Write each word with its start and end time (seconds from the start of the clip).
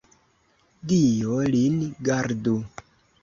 Dio 0.91 1.37
lin 1.55 1.77
gardu! 2.09 2.57